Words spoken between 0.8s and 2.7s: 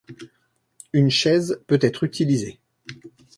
Une chaise peut être utilisée.